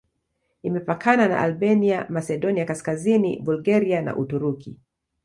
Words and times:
Imepakana 0.63 1.27
na 1.27 1.39
Albania, 1.39 2.05
Masedonia 2.09 2.65
Kaskazini, 2.65 3.39
Bulgaria 3.41 4.01
na 4.01 4.15
Uturuki. 4.15 4.79